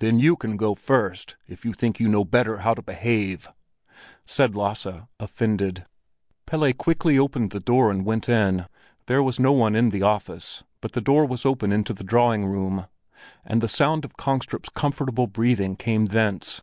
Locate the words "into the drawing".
11.72-12.44